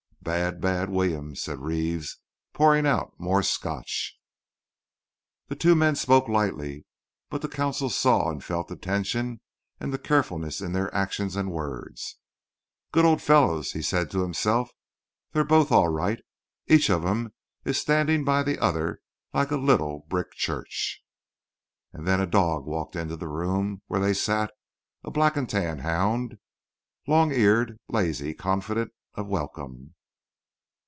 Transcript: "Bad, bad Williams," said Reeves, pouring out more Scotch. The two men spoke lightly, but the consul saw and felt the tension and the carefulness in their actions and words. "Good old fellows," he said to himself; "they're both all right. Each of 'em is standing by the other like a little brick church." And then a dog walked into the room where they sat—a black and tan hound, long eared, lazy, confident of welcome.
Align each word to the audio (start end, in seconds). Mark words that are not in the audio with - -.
"Bad, 0.23 0.61
bad 0.61 0.91
Williams," 0.91 1.41
said 1.41 1.59
Reeves, 1.59 2.19
pouring 2.53 2.85
out 2.85 3.19
more 3.19 3.41
Scotch. 3.41 4.17
The 5.47 5.55
two 5.55 5.73
men 5.73 5.95
spoke 5.95 6.29
lightly, 6.29 6.85
but 7.31 7.41
the 7.41 7.47
consul 7.49 7.89
saw 7.89 8.29
and 8.29 8.41
felt 8.41 8.67
the 8.67 8.75
tension 8.75 9.41
and 9.79 9.91
the 9.91 9.97
carefulness 9.97 10.61
in 10.61 10.73
their 10.73 10.93
actions 10.93 11.35
and 11.35 11.51
words. 11.51 12.17
"Good 12.91 13.03
old 13.03 13.19
fellows," 13.19 13.71
he 13.71 13.81
said 13.81 14.11
to 14.11 14.21
himself; 14.21 14.69
"they're 15.31 15.43
both 15.43 15.71
all 15.71 15.89
right. 15.89 16.19
Each 16.67 16.89
of 16.91 17.03
'em 17.03 17.33
is 17.65 17.79
standing 17.79 18.23
by 18.23 18.43
the 18.43 18.59
other 18.59 19.01
like 19.33 19.49
a 19.49 19.57
little 19.57 20.05
brick 20.07 20.31
church." 20.33 21.03
And 21.93 22.07
then 22.07 22.21
a 22.21 22.27
dog 22.27 22.65
walked 22.67 22.95
into 22.95 23.17
the 23.17 23.27
room 23.27 23.81
where 23.87 23.99
they 23.99 24.13
sat—a 24.13 25.09
black 25.11 25.35
and 25.35 25.49
tan 25.49 25.79
hound, 25.79 26.37
long 27.07 27.31
eared, 27.33 27.79
lazy, 27.89 28.35
confident 28.35 28.91
of 29.15 29.27
welcome. 29.27 29.95